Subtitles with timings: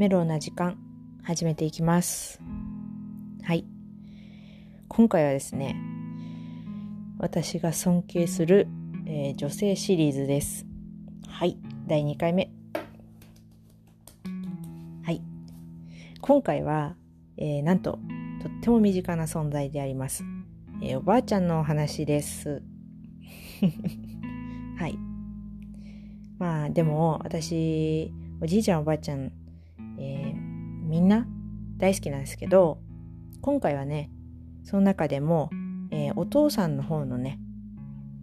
[0.00, 0.78] メロウな時間
[1.22, 2.40] 始めていきます。
[3.42, 3.66] はい。
[4.88, 5.76] 今回はですね
[7.18, 8.66] 私が尊敬する、
[9.04, 10.64] えー、女性シリーズです。
[11.28, 11.58] はい。
[11.86, 12.50] 第2回目。
[15.04, 15.20] はい。
[16.22, 16.96] 今回は、
[17.36, 17.98] えー、なんと
[18.42, 20.24] とっても身近な存在であります、
[20.82, 22.62] えー、おばあちゃんのお話です。
[24.80, 24.98] はい。
[26.38, 29.30] まあでも私おじいちゃんおばあちゃん、
[30.90, 31.24] みんな
[31.76, 32.80] 大好きなんですけど
[33.42, 34.10] 今回はね
[34.64, 35.48] その中でも、
[35.92, 37.38] えー、お父さんの方のね、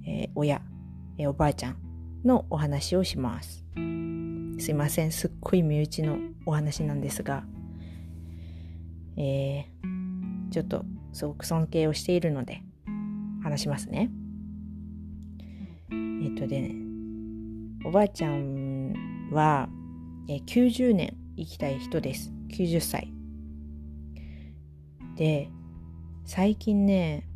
[0.06, 0.62] えー、親、
[1.18, 1.78] えおばあちゃん
[2.26, 3.64] のお話をします
[4.60, 7.46] すいませんすっごい身内のお話なんですが
[9.16, 9.66] え
[10.52, 12.64] ちょっとすごく尊敬をしているので
[13.44, 14.12] 話しますね
[15.90, 16.76] えっとでね
[17.86, 19.70] おばあちゃんは、
[20.28, 22.37] え90年生きたい人です。
[22.50, 23.14] 90歳。
[25.16, 25.50] で、
[26.26, 27.28] 最近ね、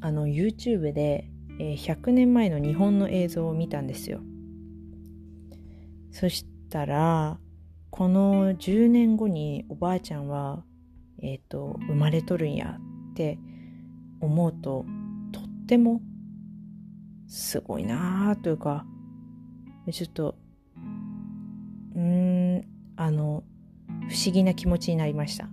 [0.00, 4.20] あの YouTube で、100年前の日本の映像を見たんですよ。
[6.10, 7.38] そしたら、
[7.90, 10.64] この10年後におばあちゃんは、
[11.22, 12.78] えっ、ー、と、生まれとるんや
[13.10, 13.38] って
[14.20, 14.86] 思うと、
[15.32, 16.00] とっても
[17.26, 18.86] すごいなあというか、
[19.92, 20.36] ちょっと、
[21.94, 22.64] うん、
[22.96, 23.44] あの、
[24.10, 25.48] 不思議な気持ちになりました。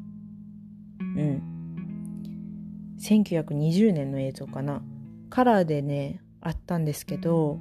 [1.00, 1.44] うん。
[3.00, 4.82] 1920年の映像かな。
[5.30, 7.60] カラーでね、あったんですけど、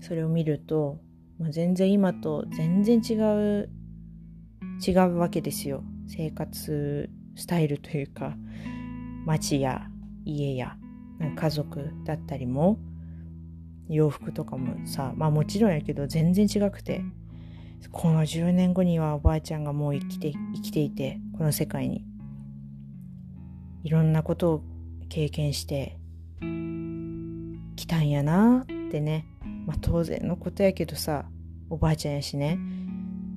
[0.00, 0.98] それを見ると、
[1.38, 3.68] まあ、全然今と全然違う、
[4.86, 5.84] 違うわけですよ。
[6.08, 8.34] 生活スタイルというか、
[9.26, 9.86] 街や
[10.24, 10.78] 家や
[11.36, 12.78] 家族だったりも、
[13.90, 17.04] 洋服とかもさまあもちろんやけど全然違くて
[17.90, 22.04] この10年後にはおばあちゃんがもう生きて生きていてこの世界に。
[23.84, 24.62] いろんなことを
[25.08, 25.96] 経験して
[27.76, 29.26] きたんやなってね。
[29.64, 31.26] まあ当然のことやけどさ
[31.70, 32.58] おばあちゃんやしね。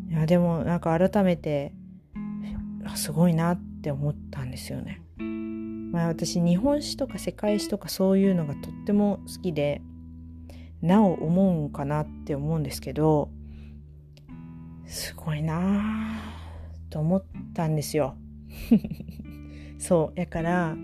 [0.09, 1.73] いやでもなんか改めて
[2.95, 5.01] すごいなって思ったんですよね。
[5.91, 9.81] まあ私日本史とか世界史とかそういうのがとっても好きで
[10.81, 13.29] なお思うんかなって思うんですけど
[14.89, 17.23] すごいなぁと思っ
[17.53, 18.15] たんですよ。
[19.79, 20.75] そうやから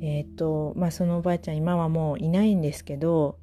[0.00, 3.38] えっ、ー、とまあそのおばあちゃん今はもういないんですけど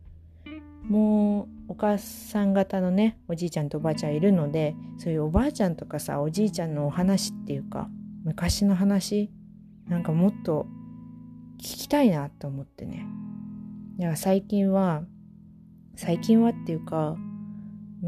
[0.84, 7.90] もうお母さん方のねおじいちゃんとおばあちゃんいるのでそういうおばあちゃんとかさおじいちゃんのお話っていうか
[8.24, 9.30] 昔の話
[9.88, 10.66] なんかもっと
[11.60, 13.06] 聞きたいなと思ってね
[13.98, 15.02] だから最近は、
[15.96, 17.16] 最近はっていうか、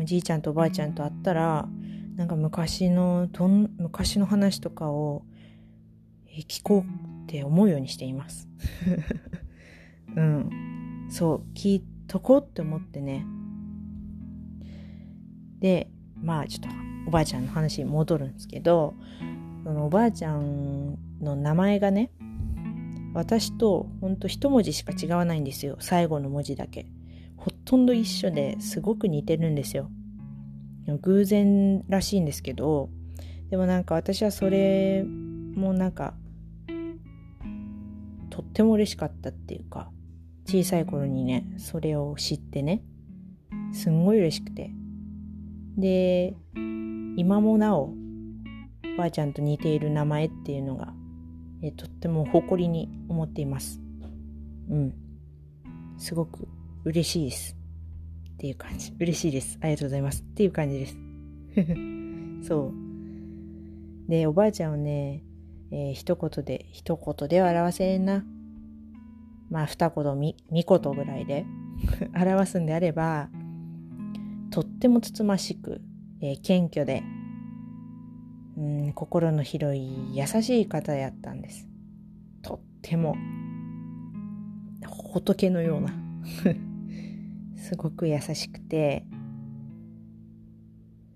[0.04, 1.68] じいちゃんとおばあちゃんと会ったら、
[2.16, 5.24] なんか昔の、どん、昔の話とかを
[6.48, 8.50] 聞こうって思うようにしています。
[10.16, 11.08] うん。
[11.10, 13.26] そう、聞いとこうって思ってね。
[15.60, 15.90] で、
[16.22, 16.70] まあちょっと
[17.08, 18.94] おばあちゃんの話に戻るんですけど、
[19.64, 22.12] そのおばあちゃんの名前がね、
[23.14, 26.86] 私とほんと一文字しか違わないんですよ最後の文字だけ
[27.40, 29.90] ほとんど一緒ですごく似てるんですよ
[31.02, 32.90] 偶然らしいんですけど
[33.50, 36.14] でもなんか私はそれもなんか
[38.30, 39.90] とっても嬉しかったっていうか
[40.46, 42.84] 小さい頃にねそれを知ってね
[43.72, 44.72] すんごい嬉しくて
[45.78, 46.36] で
[47.16, 47.94] 今もなお
[48.98, 50.94] ばあちゃんと似ている名前っていうのが
[51.62, 53.82] えとっても誇りに思っています。
[54.70, 54.94] うん。
[55.98, 56.48] すごく
[56.86, 57.56] 嬉しいです。
[58.34, 58.94] っていう感じ。
[59.00, 59.58] 嬉しいです。
[59.62, 60.22] ありがとうございます。
[60.22, 60.98] っていう感じです。
[62.48, 62.74] そ
[64.08, 64.10] う。
[64.10, 65.24] で、おばあちゃんをね、
[65.72, 68.26] えー、一言で、一言では表せんな。
[69.50, 71.46] まあ、二言、み、三言ぐらいで
[72.16, 73.30] 表すんであれば、
[74.52, 75.82] とってもつつましく、
[76.22, 77.04] えー、謙虚で、
[78.60, 81.66] うん心の広い優しい方やったんです
[82.42, 83.16] とっても
[84.86, 85.94] 仏のような
[87.70, 89.06] すごく優しくて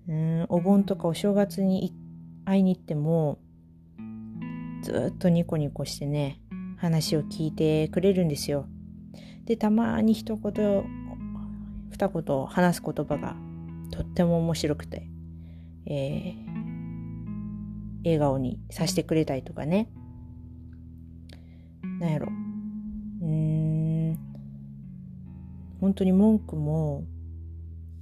[0.07, 1.95] うんお盆とかお正月に
[2.45, 3.39] 会いに行っても
[4.83, 6.39] ずっとニコニコしてね
[6.77, 8.67] 話を聞いてくれるんですよ
[9.45, 10.83] でたまに一言
[11.89, 13.35] 二言話す言葉が
[13.89, 15.07] とっても面白くて、
[15.88, 19.89] えー、笑顔にさせてくれたりとかね。
[21.99, 22.27] なんやろ。
[23.21, 23.62] うん。
[25.83, 27.03] 本当に文句も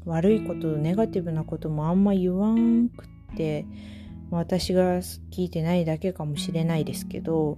[0.05, 3.65] 悪いことネガティブなこともあんま言わんくって
[4.29, 7.57] 私が聞いてないだけかもしれないですけど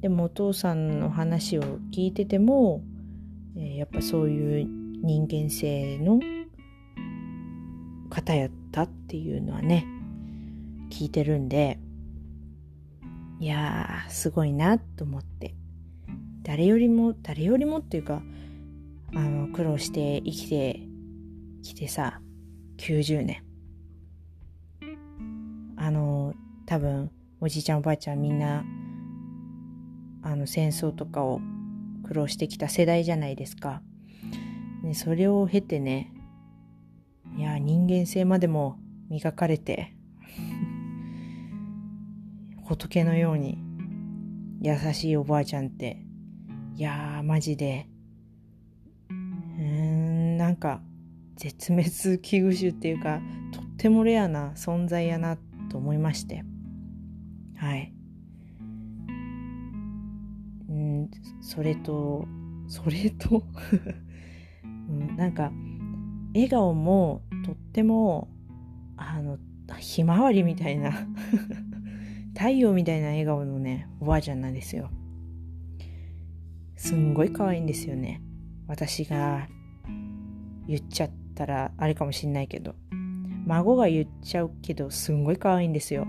[0.00, 1.62] でもお父さんの話を
[1.94, 2.82] 聞いてても、
[3.54, 4.66] やっぱそういう
[5.02, 6.18] 人間性の
[8.08, 9.86] 方やったっていうのはね
[10.90, 11.78] 聞いてるんで
[13.38, 15.54] いやーすごいなと思って。
[16.42, 18.22] 誰よりも誰よりもっていうか
[19.14, 20.80] あの苦労して生きて
[21.62, 22.20] きてさ
[22.78, 23.42] 90年
[25.76, 26.34] あの
[26.66, 27.10] 多分
[27.40, 28.64] おじいちゃんおばあちゃんみんな
[30.22, 31.40] あの戦争とかを
[32.06, 33.82] 苦労してきた世代じゃないですか。
[34.82, 36.12] ね、それを経てね
[37.36, 38.78] いや人間性までも
[39.10, 39.94] 磨かれて
[42.64, 43.58] 仏のように
[44.62, 46.06] 優しいおばあちゃんって
[46.76, 47.89] いやーマジで
[50.40, 50.80] なんか
[51.36, 53.20] 絶滅危惧種っていうか
[53.52, 55.36] とってもレアな存在やな
[55.70, 56.44] と思いまして。
[57.58, 57.92] はい。
[60.72, 61.10] ん
[61.42, 62.24] それと
[62.68, 63.44] それと
[64.64, 65.52] うん、なんか
[66.32, 68.28] 笑顔もとっても
[68.96, 69.38] あの
[69.78, 70.92] ひまわりみたいな
[72.34, 74.90] 太陽みたいな笑顔のねおばあちゃんなんですよ。
[76.76, 78.22] すんごい可愛いんですよね。
[78.66, 79.46] 私が
[80.70, 82.76] 言っちゃったらあれかもしんないけど
[83.44, 86.06] 孫が言っちゃうけどすんごい可愛いんですよ。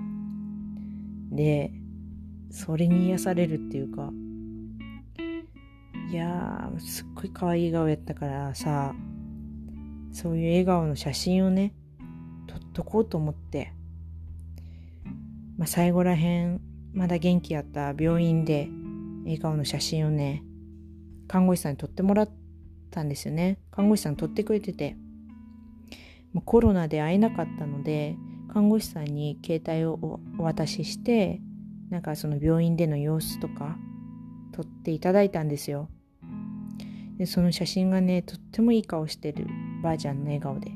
[1.31, 1.71] で
[2.51, 4.11] それに癒されるっていうか
[6.11, 8.93] いやーすっごい可愛い笑顔やったからさ
[10.11, 11.73] そういう笑顔の写真をね
[12.45, 13.73] 撮っとこうと思って、
[15.57, 16.61] まあ、最後らへん
[16.93, 18.69] まだ元気やった病院で
[19.23, 20.43] 笑顔の写真をね
[21.27, 22.29] 看護師さんに撮ってもらっ
[22.91, 23.57] たんですよね。
[23.71, 24.95] 看護師さん撮ってくれてて。
[26.45, 28.15] コロナで会えなかったので
[28.53, 31.41] 看護師さんに携帯をお渡しして
[31.89, 33.75] なんかその病院での様子とか
[34.53, 35.89] 撮っていただいたんですよ。
[37.17, 39.45] でその写真がねとってもいい顔してる
[39.83, 40.71] ばあちゃんの笑顔で、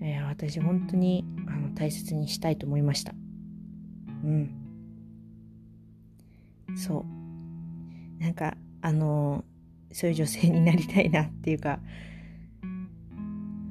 [0.00, 3.14] えー、私本当にあの大切にしたいと思いました。
[4.24, 4.54] うん。
[6.76, 7.04] そ
[8.20, 8.22] う。
[8.22, 9.44] なんかあの
[9.92, 11.80] そういう女性になりたいなっていうか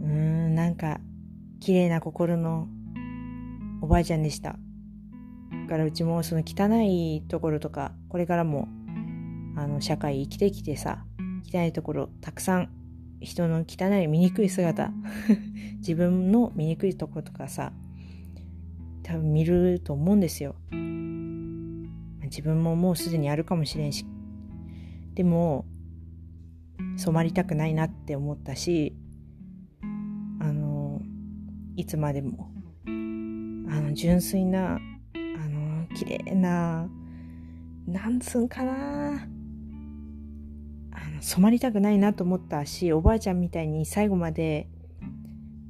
[0.01, 0.99] うーんなんか
[1.59, 2.67] 綺麗な心の
[3.81, 4.57] おばあちゃんでした。
[5.63, 8.67] だからうちもその汚いところとかこれからも
[9.55, 11.05] あの社会生きてきてさ
[11.51, 12.69] 汚いところたくさん
[13.21, 14.91] 人の汚い醜い姿
[15.79, 17.71] 自分の醜いところとかさ
[19.03, 20.55] 多分見ると思うんですよ。
[22.23, 24.05] 自分ももうすでにあるかもしれんし。
[25.15, 25.65] でも
[26.97, 28.95] 染まりたくないなって思ったし
[30.39, 31.01] あの
[31.75, 32.51] いつまでも
[32.85, 34.79] あの純粋なあ
[35.49, 36.89] の綺麗な
[37.87, 39.27] なんつうんかな
[40.91, 44.67] あの染まりたくないなと思ったしおばあちゃんみたいに最後まで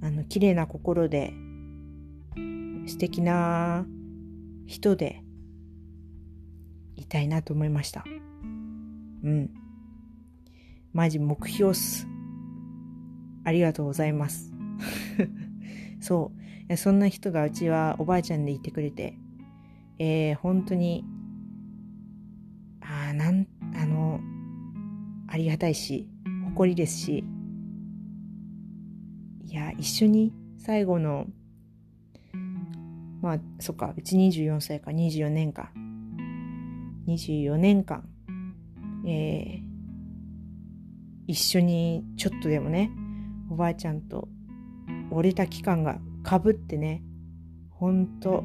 [0.02, 1.34] あの綺麗な心で
[2.88, 3.86] 素敵な
[4.66, 5.24] 人で
[6.96, 8.04] いたいなと思いました。
[9.24, 9.61] うん。
[10.94, 12.08] マジ目標っす。
[13.44, 14.52] ありがとうございます。
[16.00, 16.32] そ
[16.70, 16.78] う。
[16.78, 19.18] そんな人がうちはおばあちゃんでいてくれて。
[20.00, 21.06] えー、本当に
[22.82, 23.46] あなん
[23.76, 24.20] あの
[25.28, 26.10] ありがたいし
[26.46, 27.24] 誇りですし。
[29.46, 31.28] いや一緒に最後の
[33.22, 35.70] まあそっかうち24歳か24年間
[37.08, 38.08] 24年間。
[39.06, 39.71] えー、
[41.32, 42.92] 一緒にちょっとでもね
[43.50, 44.28] おばあちゃんと
[45.12, 47.02] 折れた期間がかぶってね
[47.70, 48.44] ほんと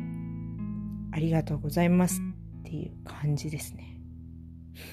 [1.11, 2.21] ありがとうございます
[2.61, 4.00] っていう感じですね。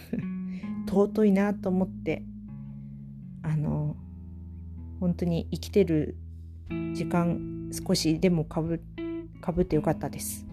[0.90, 2.24] 尊いなと思って
[3.44, 3.96] あの
[5.00, 6.18] 本当に生きてる
[6.96, 8.82] 時間少しでもかぶ
[9.40, 10.48] かぶってよかったです。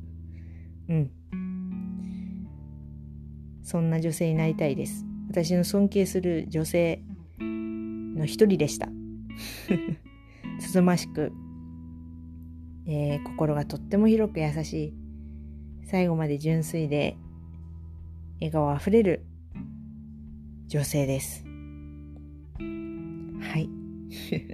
[0.88, 1.10] うん。
[3.62, 5.04] そんな女性になりたいです。
[5.28, 7.02] 私の尊敬する女性
[7.38, 8.88] の一人でした
[10.60, 11.32] つつましく、
[12.86, 14.94] えー、心がとっても広く優しい
[15.84, 17.16] 最後まで純粋で
[18.40, 19.24] 笑顔あふれる
[20.68, 21.44] 女性です。
[23.40, 23.70] はい。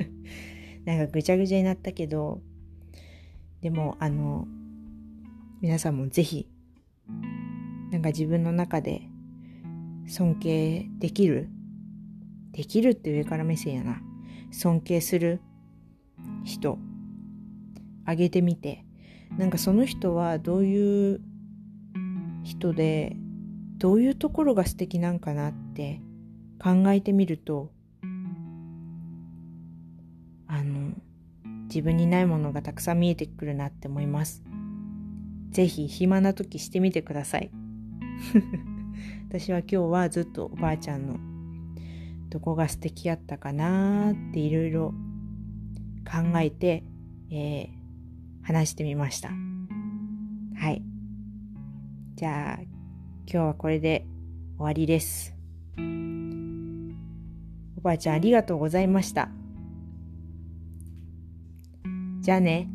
[0.85, 2.41] なんかぐちゃぐちゃになったけど、
[3.63, 4.47] でもあの、
[5.61, 6.49] 皆さんもぜひ、
[7.91, 9.09] なんか自分の中で
[10.07, 11.49] 尊敬できる？
[12.53, 14.01] できるって上から目線やな。
[14.53, 15.41] 尊敬する
[16.45, 16.79] 人。
[18.05, 18.85] あげてみて。
[19.39, 21.21] なんかその人はどういう
[22.45, 23.17] 人で
[23.79, 26.01] どういうところが素敵なんかなって
[26.63, 27.73] 考えてみると
[30.47, 30.93] あの
[31.65, 34.45] 自分にないものがたくさん見えてくるなって思います。
[35.51, 37.51] ぜひ暇な時してみてください。
[39.29, 41.17] 私は今日はずっとおばあちゃんの
[42.31, 44.95] どこが素敵やったかなっていろいろ
[46.05, 46.85] 考えて、
[47.31, 49.29] えー、話してみました。
[49.29, 50.83] はい。
[52.17, 52.69] じゃあ、今
[53.27, 54.07] 日はこれで
[54.57, 55.35] 終わりです。
[57.77, 59.29] おばあちゃんありがとうございました。
[62.21, 62.74] じゃあね。